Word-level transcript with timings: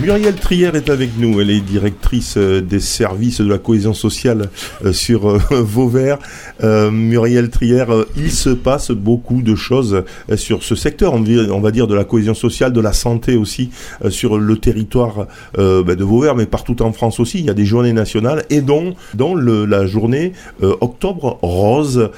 Muriel 0.00 0.34
Trier 0.34 0.70
est 0.74 0.90
avec 0.90 1.10
nous. 1.18 1.40
Elle 1.40 1.50
est 1.50 1.60
directrice 1.60 2.34
euh, 2.36 2.60
des 2.60 2.80
services 2.80 3.40
de 3.40 3.48
la 3.48 3.58
cohésion 3.58 3.94
sociale 3.94 4.50
euh, 4.84 4.92
sur 4.92 5.30
euh, 5.30 5.38
Vauvert. 5.50 6.18
Muriel 6.62 7.50
Trier, 7.50 7.84
il 8.16 8.30
se 8.30 8.50
passe 8.50 8.90
beaucoup 8.90 9.42
de 9.42 9.54
choses 9.54 10.04
sur 10.36 10.62
ce 10.62 10.74
secteur, 10.74 11.12
on 11.14 11.60
va 11.60 11.70
dire 11.70 11.86
de 11.86 11.94
la 11.94 12.04
cohésion 12.04 12.32
sociale, 12.32 12.72
de 12.72 12.80
la 12.80 12.92
santé 12.92 13.36
aussi, 13.36 13.70
sur 14.08 14.38
le 14.38 14.56
territoire 14.56 15.26
ben, 15.56 15.82
de 15.82 16.04
Vauvert, 16.04 16.36
mais 16.36 16.46
partout 16.46 16.80
en 16.82 16.92
France 16.92 17.20
aussi. 17.20 17.40
Il 17.40 17.46
y 17.46 17.50
a 17.50 17.54
des 17.54 17.66
journées 17.66 17.92
nationales 17.92 18.44
et 18.50 18.60
dont, 18.62 18.94
la 19.18 19.86
journée 19.86 20.32
Octobre 20.62 21.38
Rose 21.42 22.10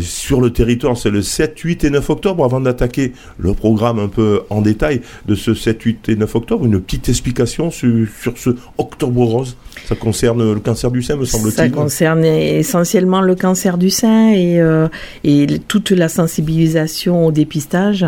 sur 0.00 0.40
le 0.40 0.50
territoire. 0.50 0.96
C'est 0.96 1.10
le 1.10 1.22
7, 1.22 1.58
8 1.58 1.84
et 1.84 1.90
9 1.90 2.10
octobre. 2.10 2.44
Avant 2.44 2.60
d'attaquer 2.60 3.12
le 3.38 3.52
programme 3.52 3.98
un 3.98 4.08
peu 4.08 4.42
en 4.50 4.60
détail 4.60 5.02
de 5.26 5.34
ce 5.34 5.54
7, 5.54 5.80
8 5.82 6.08
et 6.08 6.16
9 6.16 6.34
octobre, 6.34 6.64
une 6.64 6.80
petite 6.80 7.08
explication 7.14 7.70
sur, 7.70 8.08
ce 8.36 8.50
Octobre 8.76 9.24
Rose 9.24 9.56
Ça 9.86 9.94
concerne 9.94 10.52
le 10.52 10.58
cancer 10.58 10.90
du 10.90 11.00
sein, 11.00 11.14
me 11.14 11.24
semble-t-il 11.24 11.54
Ça 11.54 11.68
concerne 11.68 12.24
essentiellement 12.24 13.20
le 13.20 13.36
cancer 13.36 13.78
du 13.78 13.88
sein 13.88 14.30
et, 14.30 14.60
euh, 14.60 14.88
et 15.22 15.46
toute 15.68 15.92
la 15.92 16.08
sensibilisation 16.08 17.26
au 17.26 17.30
dépistage. 17.30 18.04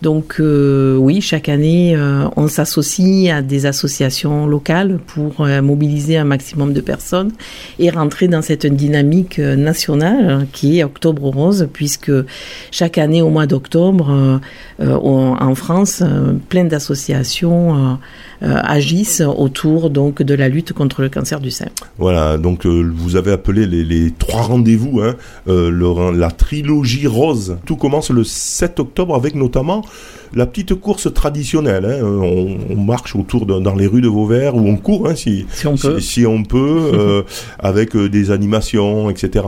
Donc 0.00 0.36
euh, 0.40 0.96
oui, 0.96 1.20
chaque 1.20 1.50
année, 1.50 1.94
euh, 1.94 2.28
on 2.36 2.48
s'associe 2.48 3.30
à 3.30 3.42
des 3.42 3.66
associations 3.66 4.46
locales 4.46 4.98
pour 5.06 5.46
mobiliser 5.62 6.16
un 6.16 6.24
maximum 6.24 6.72
de 6.72 6.80
personnes 6.80 7.32
et 7.78 7.90
rentrer 7.90 8.26
dans 8.26 8.42
cette 8.42 8.66
dynamique 8.66 9.38
nationale 9.38 10.46
qui 10.52 10.78
est 10.78 10.84
Octobre 10.84 11.28
Rose, 11.28 11.68
puisque 11.72 12.12
chaque 12.70 12.96
année 12.96 13.20
au 13.20 13.28
mois 13.28 13.46
d'octobre, 13.46 14.40
en 14.80 15.54
France, 15.54 16.02
plein 16.48 16.64
d'associations 16.64 17.98
agissent 18.46 19.22
autour 19.22 19.90
donc 19.90 20.22
de 20.22 20.34
la 20.34 20.48
lutte 20.48 20.72
contre 20.72 21.02
le 21.02 21.08
cancer 21.08 21.40
du 21.40 21.50
sein. 21.50 21.66
Voilà, 21.98 22.38
donc 22.38 22.66
euh, 22.66 22.92
vous 22.94 23.16
avez 23.16 23.32
appelé 23.32 23.66
les, 23.66 24.10
trois 24.10 24.42
rendez-vous, 24.42 25.00
hein, 25.00 25.14
euh, 25.48 26.12
la 26.14 26.30
trilogie 26.30 27.06
rose. 27.06 27.56
Tout 27.64 27.76
commence 27.76 28.10
le 28.10 28.24
7 28.24 28.80
octobre 28.80 29.14
avec 29.14 29.34
notamment 29.34 29.84
la 30.34 30.46
petite 30.46 30.74
course 30.74 31.12
traditionnelle. 31.12 31.84
Hein. 31.84 32.04
On, 32.04 32.76
marche 32.76 33.16
autour 33.16 33.46
dans 33.46 33.74
les 33.74 33.86
rues 33.86 34.00
de 34.00 34.08
Vauvert 34.08 34.54
ou 34.54 34.60
on 34.68 34.76
court 34.76 35.08
hein, 35.08 35.16
si, 35.16 35.46
on 35.64 35.76
peut, 35.76 35.98
si, 35.98 36.24
on 36.26 36.44
peut 36.44 37.24
avec 37.58 37.96
des 37.96 38.30
animations, 38.30 39.10
etc. 39.10 39.44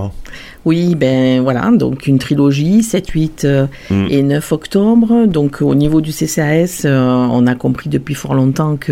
Oui, 0.69 0.97
ben 0.97 1.41
voilà, 1.41 1.71
donc 1.71 2.07
une 2.07 2.19
trilogie, 2.19 2.83
7, 2.83 3.09
8 3.09 3.45
euh, 3.45 3.67
mm. 3.91 4.07
et 4.11 4.23
9 4.23 4.53
octobre. 4.53 5.27
Donc 5.27 5.63
au 5.63 5.75
niveau 5.75 6.01
du 6.01 6.13
CCAS, 6.13 6.83
euh, 6.85 6.99
on 7.31 7.47
a 7.47 7.55
compris 7.55 7.89
depuis 7.89 8.15
fort 8.15 8.35
longtemps 8.35 8.77
que 8.77 8.88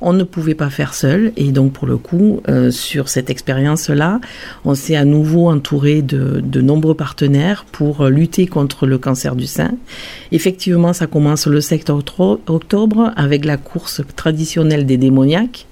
on 0.00 0.12
ne 0.12 0.24
pouvait 0.24 0.54
pas 0.54 0.70
faire 0.70 0.94
seul. 0.94 1.32
Et 1.36 1.52
donc 1.52 1.72
pour 1.72 1.86
le 1.86 1.96
coup, 1.96 2.40
euh, 2.48 2.70
sur 2.70 3.08
cette 3.08 3.30
expérience-là, 3.30 4.20
on 4.64 4.74
s'est 4.74 4.96
à 4.96 5.04
nouveau 5.04 5.48
entouré 5.48 6.02
de, 6.02 6.40
de, 6.40 6.60
nombreux 6.60 6.94
partenaires 6.94 7.64
pour 7.70 8.06
lutter 8.06 8.46
contre 8.46 8.86
le 8.86 8.98
cancer 8.98 9.36
du 9.36 9.46
sein. 9.46 9.72
Effectivement, 10.30 10.92
ça 10.92 11.06
commence 11.06 11.46
le 11.46 11.60
7 11.60 11.90
octobre 11.90 13.12
avec 13.16 13.44
la 13.44 13.56
course 13.56 14.02
traditionnelle 14.16 14.86
des 14.86 14.96
démoniaques 14.96 15.66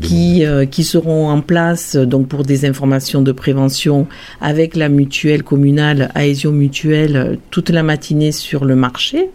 qui, 0.00 0.44
euh, 0.44 0.66
qui 0.66 0.84
seront 0.84 1.28
en 1.28 1.40
place 1.40 1.96
donc 1.96 2.28
pour 2.28 2.44
des 2.44 2.64
informations 2.64 3.22
de 3.22 3.32
prévention 3.32 4.06
avec 4.40 4.76
la 4.76 4.88
mutuelle 4.88 5.42
communale 5.42 6.10
Aesio 6.14 6.50
Mutuelle 6.50 7.38
toute 7.50 7.70
la 7.70 7.82
matinée 7.82 8.32
sur 8.32 8.64
le 8.64 8.76
marché 8.76 9.30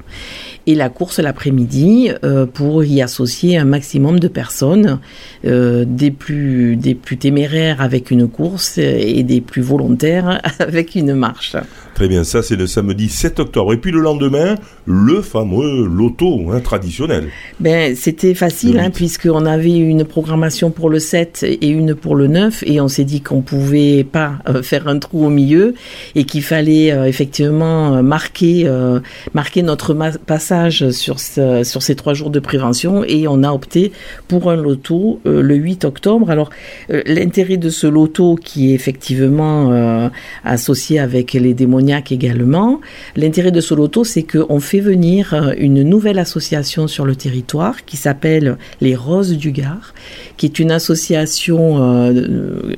et 0.68 0.76
la 0.76 0.90
course 0.90 1.20
l'après-midi 1.20 2.12
euh, 2.24 2.46
pour 2.46 2.84
y 2.84 3.02
associer 3.02 3.58
un 3.58 3.66
maximum 3.66 4.20
de 4.20 4.28
personnes, 4.28 5.00
euh, 5.46 5.86
des, 5.88 6.12
plus, 6.12 6.76
des 6.76 6.94
plus 6.94 7.18
téméraires 7.18 7.82
avec 7.82 8.12
une 8.12 8.28
course 8.28 8.78
et 8.78 9.24
des 9.24 9.42
plus 9.42 9.62
volontaires 9.62 10.42
avec 10.60 10.96
une 10.96 11.14
marche. 11.14 11.56
Très 11.96 12.08
bien, 12.08 12.24
ça 12.24 12.44
c'est 12.44 12.56
le 12.56 12.68
samedi 12.68 13.10
7 13.10 13.40
octobre. 13.40 13.74
Et 13.74 13.78
puis 13.78 13.92
le 13.92 14.02
lendemain, 14.02 14.56
le 14.86 15.22
fameux 15.22 15.88
loto 15.88 16.52
hein, 16.52 16.60
traditionnel. 16.60 17.30
Ben, 17.60 17.96
C'était 17.96 18.36
facile, 18.36 18.78
hein, 18.78 18.92
puisqu'on 18.92 19.46
avait 19.48 19.76
une 19.78 20.04
programmation 20.04 20.70
pour 20.70 20.92
le 20.92 21.00
7 21.00 21.44
et 21.44 21.70
une 21.70 21.96
pour 21.96 22.16
le 22.16 22.28
9, 22.28 22.64
et 22.68 22.82
on 22.82 22.88
s'est 22.88 23.04
dit 23.04 23.22
qu'on 23.22 23.42
pouvait 23.42 24.04
pas 24.04 24.34
euh, 24.48 24.62
faire 24.62 24.88
un 24.88 25.00
trou 25.00 25.26
au 25.26 25.30
milieu, 25.30 25.74
et 26.14 26.26
qu'il 26.26 26.44
fallait 26.44 26.90
effectivement 27.08 28.04
marquer, 28.04 28.64
euh, 28.66 29.00
marquer 29.34 29.64
notre 29.64 29.96
passage 30.26 30.57
sur, 30.70 31.20
ce, 31.20 31.64
sur 31.64 31.82
ces 31.82 31.96
trois 31.96 32.14
jours 32.14 32.30
de 32.30 32.40
prévention, 32.40 33.04
et 33.04 33.28
on 33.28 33.44
a 33.44 33.52
opté 33.52 33.92
pour 34.28 34.52
un 34.52 34.56
loto 34.56 35.20
le 35.26 35.56
8 35.56 35.86
octobre. 35.86 36.30
Alors, 36.30 36.50
l'intérêt 36.90 37.58
de 37.58 37.70
ce 37.70 37.88
loto, 37.88 38.36
qui 38.36 38.72
est 38.72 38.74
effectivement 38.74 40.10
associé 40.44 41.00
avec 41.00 41.34
les 41.34 41.54
démoniaques, 41.54 42.12
également. 42.12 42.82
L'intérêt 43.16 43.52
de 43.52 43.62
ce 43.62 43.74
loto, 43.74 44.04
c'est 44.04 44.24
qu'on 44.24 44.60
fait 44.60 44.80
venir 44.80 45.34
euh, 45.34 45.54
une 45.58 45.84
nouvelle 45.84 46.20
association 46.20 46.88
sur 46.88 47.06
le 47.06 47.16
territoire 47.16 47.86
qui 47.86 47.98
s'appelle 47.98 48.58
les 48.82 48.96
Roses 48.96 49.38
du 49.38 49.52
Gard, 49.52 49.94
qui 50.38 50.46
est 50.46 50.60
une 50.60 50.72
association 50.72 51.78
euh, 51.82 52.74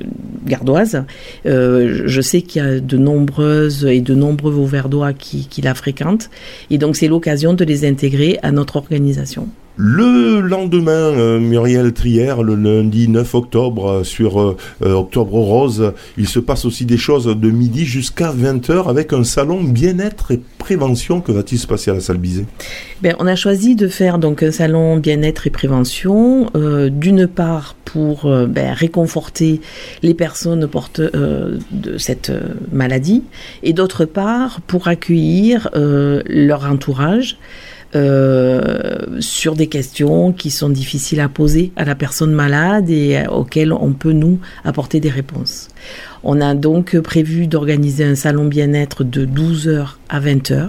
gardoise. 0.46 1.04
Euh, 1.46 2.02
je 2.06 2.20
sais 2.20 2.42
qu'il 2.42 2.62
y 2.62 2.64
a 2.64 2.80
de 2.80 2.96
nombreuses 2.96 3.84
et 3.84 4.00
de 4.00 4.14
nombreux 4.14 4.52
Vauverdois 4.52 5.12
qui, 5.12 5.46
qui 5.48 5.62
la 5.62 5.74
fréquentent. 5.74 6.30
Et 6.70 6.78
donc, 6.78 6.96
c'est 6.96 7.08
l'occasion 7.08 7.54
de 7.54 7.64
les 7.70 7.84
intégrer 7.84 8.38
à 8.42 8.50
notre 8.50 8.76
organisation. 8.76 9.48
Le 9.82 10.40
lendemain, 10.40 10.90
euh, 10.90 11.40
Muriel 11.40 11.94
Trier, 11.94 12.34
le 12.44 12.54
lundi 12.54 13.08
9 13.08 13.34
octobre, 13.34 13.90
euh, 13.90 14.04
sur 14.04 14.38
euh, 14.38 14.56
Octobre 14.82 15.32
Rose, 15.32 15.94
il 16.18 16.28
se 16.28 16.38
passe 16.38 16.66
aussi 16.66 16.84
des 16.84 16.98
choses 16.98 17.24
de 17.24 17.50
midi 17.50 17.86
jusqu'à 17.86 18.30
20h 18.30 18.90
avec 18.90 19.14
un 19.14 19.24
salon 19.24 19.64
bien-être 19.64 20.32
et 20.32 20.40
prévention. 20.58 21.22
Que 21.22 21.32
va-t-il 21.32 21.56
se 21.58 21.66
passer 21.66 21.90
à 21.90 21.94
la 21.94 22.00
salle 22.00 22.18
Bizet? 22.18 22.44
Ben, 23.00 23.16
On 23.20 23.26
a 23.26 23.36
choisi 23.36 23.74
de 23.74 23.88
faire 23.88 24.18
donc 24.18 24.42
un 24.42 24.52
salon 24.52 24.98
bien-être 24.98 25.46
et 25.46 25.50
prévention, 25.50 26.50
d'une 26.54 27.26
part 27.26 27.74
pour 27.86 28.30
ben, 28.46 28.74
réconforter 28.74 29.62
les 30.02 30.12
personnes 30.12 30.66
porte, 30.66 31.00
de 31.00 31.96
cette 31.96 32.30
maladie, 32.70 33.24
et 33.62 33.72
d'autre 33.72 34.04
part 34.04 34.60
pour 34.60 34.88
accueillir 34.88 35.70
leur 35.72 36.66
entourage. 36.66 37.38
Euh, 37.96 39.18
sur 39.18 39.56
des 39.56 39.66
questions 39.66 40.32
qui 40.32 40.50
sont 40.50 40.68
difficiles 40.68 41.18
à 41.18 41.28
poser 41.28 41.72
à 41.74 41.84
la 41.84 41.96
personne 41.96 42.30
malade 42.30 42.88
et 42.88 43.26
auxquelles 43.28 43.72
on 43.72 43.94
peut 43.94 44.12
nous 44.12 44.38
apporter 44.64 45.00
des 45.00 45.10
réponses. 45.10 45.68
On 46.22 46.40
a 46.40 46.54
donc 46.54 46.98
prévu 47.00 47.46
d'organiser 47.46 48.04
un 48.04 48.14
salon 48.14 48.44
bien-être 48.44 49.04
de 49.04 49.24
12h 49.24 49.94
à 50.08 50.20
20h 50.20 50.68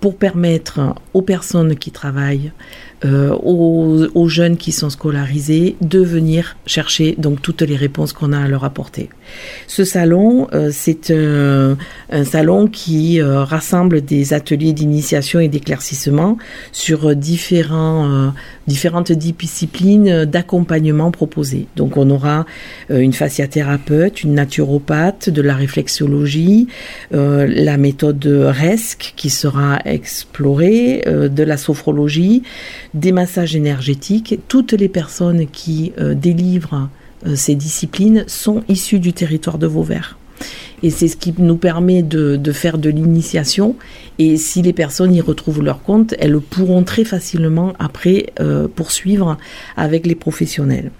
pour 0.00 0.16
permettre 0.16 0.94
aux 1.14 1.22
personnes 1.22 1.76
qui 1.76 1.90
travaillent 1.90 2.52
euh, 3.04 3.30
aux, 3.44 4.28
jeunes 4.28 4.56
qui 4.56 4.72
sont 4.72 4.90
scolarisés 4.90 5.76
de 5.80 6.00
venir 6.00 6.56
chercher 6.66 7.14
donc 7.16 7.40
toutes 7.40 7.62
les 7.62 7.76
réponses 7.76 8.12
qu'on 8.12 8.32
a 8.32 8.40
à 8.40 8.48
leur 8.48 8.64
apporter. 8.64 9.08
Ce 9.68 9.84
salon, 9.84 10.48
euh, 10.52 10.70
c'est 10.72 11.12
un, 11.12 11.76
salon 12.24 12.66
qui 12.66 13.20
euh, 13.20 13.44
rassemble 13.44 14.00
des 14.00 14.34
ateliers 14.34 14.72
d'initiation 14.72 15.38
et 15.38 15.46
d'éclaircissement 15.46 16.38
sur 16.72 17.14
différents, 17.14 18.32
différentes 18.66 19.12
disciplines 19.12 20.24
d'accompagnement 20.24 21.12
proposées. 21.12 21.68
Donc 21.76 21.96
on 21.96 22.10
aura 22.10 22.46
une 22.90 23.12
fasciathérapeute, 23.12 24.24
une 24.24 24.34
naturopathe, 24.34 24.77
de 24.78 25.42
la 25.42 25.54
réflexologie, 25.54 26.68
la 27.10 27.76
méthode 27.76 28.24
RESC 28.26 29.14
qui 29.16 29.30
sera 29.30 29.78
explorée, 29.84 31.02
de 31.06 31.42
la 31.42 31.56
sophrologie, 31.56 32.42
des 32.94 33.12
massages 33.12 33.56
énergétiques. 33.56 34.38
Toutes 34.48 34.72
les 34.72 34.88
personnes 34.88 35.46
qui 35.46 35.92
euh, 35.98 36.14
délivrent 36.14 36.88
euh, 37.26 37.34
ces 37.36 37.54
disciplines 37.54 38.24
sont 38.26 38.62
issues 38.68 39.00
du 39.00 39.12
territoire 39.12 39.58
de 39.58 39.66
Vauvert. 39.66 40.18
Et 40.84 40.90
c'est 40.90 41.08
ce 41.08 41.16
qui 41.16 41.34
nous 41.36 41.56
permet 41.56 42.02
de, 42.02 42.52
faire 42.52 42.78
de 42.78 42.88
l'initiation. 42.88 43.74
Et 44.20 44.36
si 44.36 44.62
les 44.62 44.72
personnes 44.72 45.12
y 45.12 45.20
retrouvent 45.20 45.62
leur 45.62 45.82
compte, 45.82 46.14
elles 46.20 46.38
pourront 46.38 46.84
très 46.84 47.04
facilement 47.04 47.72
après 47.80 48.26
euh, 48.38 48.68
poursuivre 48.68 49.36
avec 49.76 50.06
les 50.06 50.14
professionnels. 50.14 50.92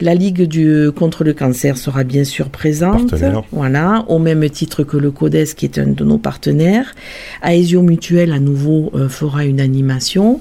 La 0.00 0.14
Ligue 0.14 0.42
du, 0.42 0.90
contre 0.94 1.24
le 1.24 1.32
cancer 1.32 1.78
sera 1.78 2.04
bien 2.04 2.24
sûr 2.24 2.50
présente. 2.50 3.10
Partenaire. 3.10 3.42
Voilà, 3.50 4.04
au 4.08 4.18
même 4.18 4.48
titre 4.50 4.82
que 4.82 4.96
le 4.96 5.10
CODES 5.10 5.54
qui 5.56 5.64
est 5.64 5.78
un 5.78 5.86
de 5.86 6.04
nos 6.04 6.18
partenaires. 6.18 6.94
Aesio 7.42 7.82
Mutuel 7.82 8.32
à 8.32 8.38
nouveau 8.38 8.90
euh, 8.94 9.08
fera 9.08 9.44
une 9.44 9.60
animation. 9.60 10.40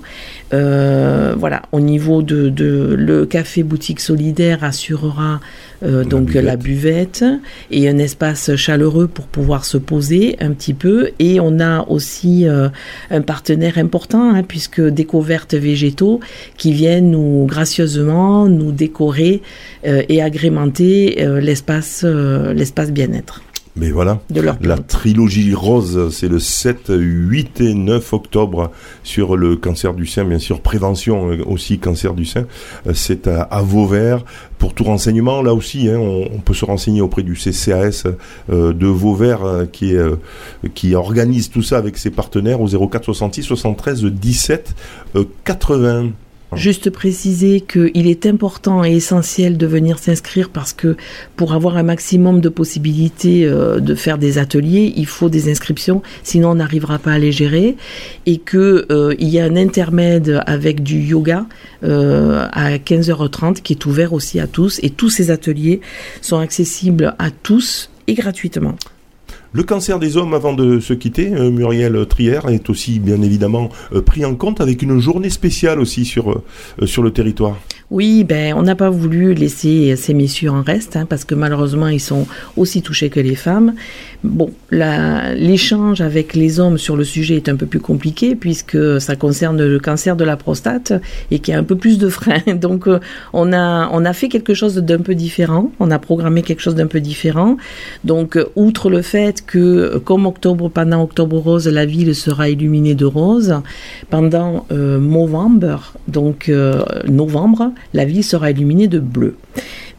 Euh, 0.53 1.35
voilà, 1.37 1.63
au 1.71 1.79
niveau 1.79 2.21
de, 2.21 2.49
de, 2.49 2.95
le 2.97 3.25
café 3.25 3.63
boutique 3.63 3.99
solidaire 3.99 4.63
assurera 4.63 5.39
euh, 5.83 6.03
La 6.03 6.09
donc 6.09 6.25
buvette. 6.27 6.45
la 6.45 6.55
buvette 6.55 7.25
et 7.71 7.89
un 7.89 7.97
espace 7.97 8.55
chaleureux 8.55 9.07
pour 9.07 9.25
pouvoir 9.25 9.65
se 9.65 9.77
poser 9.77 10.37
un 10.39 10.51
petit 10.51 10.73
peu. 10.73 11.09
Et 11.19 11.39
on 11.39 11.59
a 11.59 11.81
aussi 11.89 12.47
euh, 12.47 12.69
un 13.09 13.21
partenaire 13.21 13.77
important 13.77 14.33
hein, 14.33 14.43
puisque 14.43 14.81
Découvertes 14.81 15.55
Végétaux 15.55 16.19
qui 16.57 16.73
viennent 16.73 17.11
nous 17.11 17.45
gracieusement 17.47 18.45
nous 18.47 18.71
décorer 18.71 19.41
et 19.83 20.21
agrémenter 20.21 21.23
euh, 21.23 21.39
l'espace 21.39 22.01
euh, 22.03 22.53
l'espace 22.53 22.91
bien-être 22.91 23.41
Mais 23.75 23.91
voilà. 23.91 24.21
de 24.29 24.41
leur 24.41 24.57
La 24.61 24.77
trilogie 24.77 25.53
rose, 25.53 26.09
c'est 26.11 26.29
le 26.29 26.39
7, 26.39 26.91
8 26.95 27.61
et 27.61 27.73
9 27.73 28.13
octobre 28.13 28.71
sur 29.03 29.35
le 29.35 29.55
cancer 29.57 29.93
du 29.93 30.05
sein, 30.05 30.23
bien 30.23 30.39
sûr, 30.39 30.61
prévention 30.61 31.29
euh, 31.31 31.43
aussi 31.45 31.77
cancer 31.79 32.13
du 32.13 32.25
sein. 32.25 32.45
Euh, 32.87 32.91
C'est 32.93 33.27
à, 33.27 33.41
à 33.41 33.61
Vauvert. 33.61 34.23
Pour 34.57 34.73
tout 34.73 34.85
renseignement, 34.85 35.41
là 35.41 35.53
aussi, 35.53 35.89
hein, 35.89 35.97
on, 35.99 36.29
on 36.33 36.39
peut 36.39 36.53
se 36.53 36.63
renseigner 36.65 37.01
auprès 37.01 37.21
du 37.23 37.33
CCAS 37.35 38.05
euh, 38.49 38.71
de 38.73 38.87
Vauvert 38.87 39.43
euh, 39.43 39.65
qui, 39.65 39.91
est, 39.91 39.97
euh, 39.97 40.15
qui 40.73 40.95
organise 40.95 41.49
tout 41.49 41.61
ça 41.61 41.77
avec 41.77 41.97
ses 41.97 42.11
partenaires 42.11 42.61
au 42.61 42.67
04 42.87 43.03
66 43.03 43.43
73 43.43 44.05
17 44.05 44.73
euh, 45.17 45.25
80. 45.43 46.11
Juste 46.53 46.89
préciser 46.89 47.59
qu'il 47.59 48.07
est 48.07 48.25
important 48.25 48.85
et 48.85 48.95
essentiel 48.95 49.57
de 49.57 49.65
venir 49.65 49.99
s'inscrire 49.99 50.49
parce 50.49 50.73
que 50.73 50.95
pour 51.35 51.53
avoir 51.53 51.75
un 51.75 51.83
maximum 51.83 52.39
de 52.39 52.49
possibilités 52.49 53.45
euh, 53.45 53.79
de 53.79 53.95
faire 53.95 54.17
des 54.17 54.37
ateliers, 54.37 54.93
il 54.95 55.07
faut 55.07 55.27
des 55.27 55.51
inscriptions, 55.51 56.01
sinon 56.23 56.51
on 56.51 56.55
n'arrivera 56.55 56.99
pas 56.99 57.13
à 57.13 57.19
les 57.19 57.31
gérer. 57.31 57.75
Et 58.25 58.37
que 58.37 58.85
euh, 58.91 59.15
y 59.19 59.39
a 59.39 59.45
un 59.45 59.55
intermède 59.55 60.41
avec 60.45 60.81
du 60.83 60.99
yoga 60.99 61.45
euh, 61.83 62.47
à 62.51 62.77
15h30 62.77 63.61
qui 63.61 63.73
est 63.73 63.85
ouvert 63.85 64.13
aussi 64.13 64.39
à 64.39 64.47
tous. 64.47 64.79
Et 64.83 64.91
tous 64.91 65.09
ces 65.09 65.31
ateliers 65.31 65.81
sont 66.21 66.37
accessibles 66.37 67.15
à 67.19 67.31
tous 67.31 67.89
et 68.07 68.13
gratuitement. 68.13 68.75
Le 69.53 69.63
cancer 69.63 69.99
des 69.99 70.17
hommes, 70.17 70.33
avant 70.33 70.53
de 70.53 70.79
se 70.79 70.93
quitter, 70.93 71.33
euh, 71.33 71.49
Muriel 71.49 72.05
Trier 72.07 72.39
est 72.49 72.69
aussi 72.69 72.99
bien 72.99 73.21
évidemment 73.21 73.69
euh, 73.93 74.01
pris 74.01 74.25
en 74.25 74.35
compte 74.35 74.61
avec 74.61 74.81
une 74.81 74.99
journée 74.99 75.29
spéciale 75.29 75.79
aussi 75.79 76.05
sur, 76.05 76.31
euh, 76.31 76.85
sur 76.85 77.03
le 77.03 77.11
territoire. 77.11 77.57
Oui, 77.91 78.23
ben 78.23 78.53
on 78.55 78.63
n'a 78.63 78.75
pas 78.75 78.89
voulu 78.89 79.33
laisser 79.33 79.95
ces 79.95 80.13
messieurs 80.13 80.49
en 80.49 80.63
reste 80.63 80.95
hein, 80.95 81.05
parce 81.07 81.23
que 81.23 81.35
malheureusement 81.35 81.87
ils 81.87 81.99
sont 81.99 82.25
aussi 82.57 82.81
touchés 82.81 83.09
que 83.09 83.19
les 83.19 83.35
femmes. 83.35 83.75
Bon, 84.23 84.49
l'échange 84.71 86.01
avec 86.01 86.33
les 86.33 86.59
hommes 86.59 86.79
sur 86.79 86.97
le 86.97 87.03
sujet 87.03 87.35
est 87.35 87.47
un 87.47 87.55
peu 87.55 87.67
plus 87.67 87.79
compliqué 87.79 88.35
puisque 88.35 88.99
ça 88.99 89.15
concerne 89.15 89.63
le 89.63 89.79
cancer 89.79 90.15
de 90.15 90.23
la 90.23 90.35
prostate 90.35 90.93
et 91.29 91.39
qu'il 91.39 91.53
y 91.53 91.55
a 91.55 91.59
un 91.59 91.63
peu 91.63 91.75
plus 91.75 91.99
de 91.99 92.09
freins. 92.09 92.41
Donc 92.55 92.87
euh, 92.87 92.99
on 93.33 93.53
a 93.53 93.89
on 93.91 94.03
a 94.03 94.13
fait 94.13 94.29
quelque 94.29 94.55
chose 94.55 94.75
d'un 94.77 94.99
peu 94.99 95.13
différent. 95.13 95.71
On 95.79 95.91
a 95.91 95.99
programmé 95.99 96.41
quelque 96.41 96.61
chose 96.61 96.75
d'un 96.75 96.87
peu 96.87 97.01
différent. 97.01 97.57
Donc 98.03 98.35
euh, 98.35 98.45
outre 98.55 98.89
le 98.89 99.03
fait 99.03 99.45
que 99.45 99.97
comme 99.99 100.25
octobre 100.25 100.69
pendant 100.69 101.03
Octobre 101.03 101.37
Rose, 101.37 101.67
la 101.67 101.85
ville 101.85 102.15
sera 102.15 102.49
illuminée 102.49 102.95
de 102.95 103.05
rose 103.05 103.61
pendant 104.09 104.65
euh, 104.71 104.99
novembre, 104.99 105.93
donc 106.07 106.49
euh, 106.49 106.83
novembre, 107.07 107.71
la 107.93 108.05
ville 108.05 108.23
sera 108.23 108.51
illuminée 108.51 108.87
de 108.87 108.99
bleu. 108.99 109.37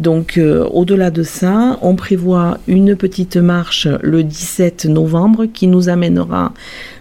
Donc 0.00 0.36
euh, 0.36 0.64
au-delà 0.64 1.10
de 1.10 1.22
ça, 1.22 1.78
on 1.82 1.96
prévoit 1.96 2.58
une 2.66 2.96
petite 2.96 3.36
marche 3.36 3.88
le 4.02 4.22
17 4.22 4.86
novembre 4.86 5.46
qui 5.46 5.66
nous 5.66 5.88
amènera 5.88 6.52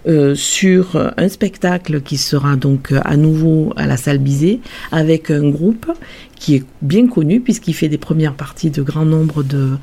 euh, 0.08 0.34
sur 0.34 1.12
un 1.16 1.28
spectacle 1.28 2.00
qui 2.00 2.16
sera 2.16 2.56
donc 2.56 2.92
euh, 2.92 3.00
à 3.04 3.16
nouveau 3.16 3.72
à 3.76 3.86
la 3.86 3.96
salle 3.96 4.18
Bizet 4.18 4.60
avec 4.92 5.30
un 5.30 5.50
groupe 5.50 5.90
qui 6.38 6.54
est 6.54 6.64
bien 6.82 7.08
connu 7.08 7.40
puisqu'il 7.40 7.74
fait 7.74 7.88
des 7.88 7.98
premières 7.98 8.34
parties 8.34 8.70
de 8.70 8.82
grand 8.82 9.04
nombre 9.04 9.42
de, 9.42 9.76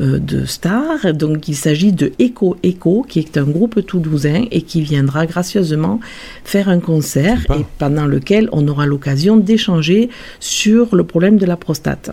euh, 0.00 0.18
de 0.18 0.44
stars. 0.44 1.14
Donc 1.14 1.48
il 1.48 1.54
s'agit 1.54 1.92
de 1.92 2.12
Echo 2.18 2.56
Echo 2.62 3.06
qui 3.08 3.20
est 3.20 3.38
un 3.38 3.44
groupe 3.44 3.84
toulousain 3.86 4.44
et 4.50 4.62
qui 4.62 4.82
viendra 4.82 5.26
gracieusement 5.26 6.00
faire 6.44 6.68
un 6.68 6.80
concert 6.80 7.40
et 7.50 7.64
pendant 7.78 8.06
lequel 8.06 8.48
on 8.52 8.66
aura 8.68 8.86
l'occasion 8.86 9.36
d'échanger 9.36 10.10
sur 10.40 10.94
le 10.94 11.04
problème 11.04 11.38
de 11.38 11.46
la 11.46 11.56
prostate. 11.56 12.10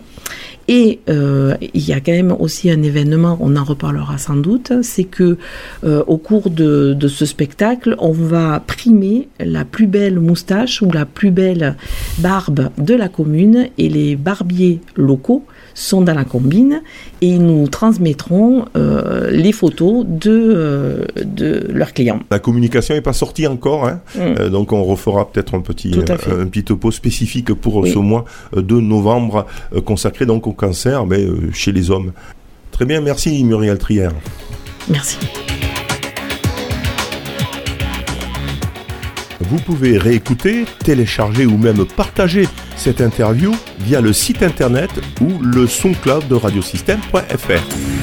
Et 0.68 1.00
euh, 1.08 1.54
il 1.74 1.86
y 1.88 1.92
a 1.94 2.00
quand 2.00 2.12
même 2.12 2.34
aussi 2.38 2.70
un 2.70 2.82
événement, 2.82 3.38
on 3.40 3.56
en 3.56 3.64
reparlera 3.64 4.18
sans 4.18 4.36
doute, 4.36 4.72
c'est 4.82 5.04
que 5.04 5.38
euh, 5.84 6.04
au 6.06 6.18
cours 6.18 6.50
de, 6.50 6.92
de 6.92 7.08
ce 7.08 7.24
spectacle, 7.24 7.96
on 7.98 8.12
va 8.12 8.60
primer 8.66 9.28
la 9.40 9.64
plus 9.64 9.86
belle 9.86 10.20
moustache 10.20 10.82
ou 10.82 10.90
la 10.92 11.06
plus 11.06 11.30
belle 11.30 11.76
barbe 12.18 12.68
de 12.76 12.94
la 12.94 13.08
commune 13.08 13.68
et 13.78 13.88
les 13.88 14.14
barbiers 14.16 14.80
locaux 14.94 15.44
sont 15.74 16.02
dans 16.02 16.14
la 16.14 16.24
combine 16.24 16.82
et 17.22 17.28
ils 17.28 17.42
nous 17.42 17.68
transmettront 17.68 18.64
euh, 18.76 19.30
les 19.30 19.52
photos 19.52 20.04
de, 20.06 21.06
de 21.24 21.66
leurs 21.72 21.94
clients. 21.94 22.20
La 22.30 22.40
communication 22.40 22.94
n'est 22.94 23.00
pas 23.00 23.12
sortie 23.12 23.46
encore, 23.46 23.86
hein, 23.86 24.00
Mm. 24.16 24.48
donc 24.50 24.72
on 24.72 24.82
refera 24.84 25.30
peut-être 25.30 25.54
un 25.54 25.60
petit, 25.60 25.92
un 25.98 26.46
petit 26.46 26.64
topo 26.64 26.90
spécifique 26.90 27.52
pour 27.54 27.76
Oui. 27.76 27.90
ce 27.92 27.98
mois 27.98 28.24
de 28.56 28.80
novembre 28.80 29.46
consacré 29.84 30.26
donc 30.26 30.46
au 30.46 30.52
cancer 30.58 31.06
mais, 31.06 31.24
euh, 31.24 31.50
chez 31.52 31.72
les 31.72 31.90
hommes. 31.90 32.12
Très 32.70 32.84
bien, 32.84 33.00
merci 33.00 33.42
Muriel 33.44 33.78
Trier. 33.78 34.10
Merci. 34.90 35.18
Vous 39.40 39.58
pouvez 39.58 39.96
réécouter, 39.96 40.64
télécharger 40.84 41.46
ou 41.46 41.56
même 41.56 41.86
partager 41.86 42.46
cette 42.76 43.00
interview 43.00 43.54
via 43.80 44.00
le 44.00 44.12
site 44.12 44.42
internet 44.42 44.90
ou 45.20 45.42
le 45.42 45.66
SoundCloud 45.66 46.28
de 46.28 46.34
radiosystème.fr. 46.34 47.97